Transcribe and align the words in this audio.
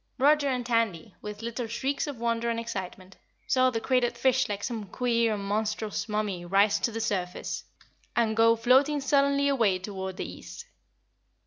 Roger 0.17 0.47
and 0.47 0.65
Tandy, 0.65 1.13
with 1.21 1.43
little 1.43 1.67
shrieks 1.67 2.07
of 2.07 2.17
wonder 2.17 2.49
and 2.49 2.59
excitement, 2.59 3.17
saw 3.45 3.69
the 3.69 3.79
crated 3.79 4.17
fish 4.17 4.49
like 4.49 4.63
some 4.63 4.85
queer 4.87 5.35
and 5.35 5.43
monstrous 5.43 6.09
mummy 6.09 6.43
rise 6.43 6.79
to 6.79 6.91
the 6.91 6.99
surface 6.99 7.65
and 8.15 8.35
go 8.35 8.55
floating 8.55 8.99
sullenly 8.99 9.47
away 9.47 9.77
toward 9.77 10.17
the 10.17 10.25
east. 10.25 10.65